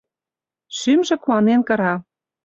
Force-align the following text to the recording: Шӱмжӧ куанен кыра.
Шӱмжӧ 0.77 1.15
куанен 1.23 1.61
кыра. 1.67 1.93